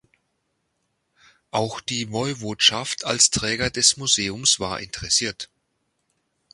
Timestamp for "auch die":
1.51-2.11